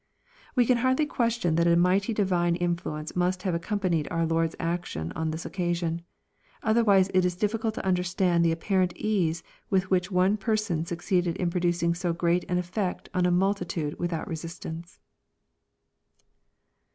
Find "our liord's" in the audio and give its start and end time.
4.09-4.55